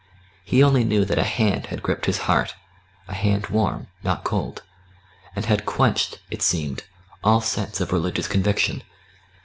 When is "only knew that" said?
0.63-1.19